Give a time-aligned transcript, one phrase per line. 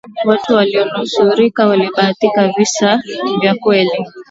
[0.25, 3.03] watu waliyonusurika walihadithi visa
[3.41, 4.05] vya kweli